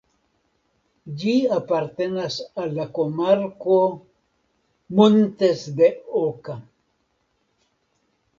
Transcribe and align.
Ĝi 1.23 1.33
apartenas 1.57 2.37
al 2.61 2.73
la 2.77 2.85
komarko 2.95 3.77
"Montes 5.01 5.63
de 5.83 5.93
Oca". 6.23 6.59